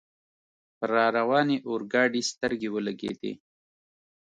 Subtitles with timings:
[0.77, 3.33] پر را روانې اورګاډي سترګې ولګېدې.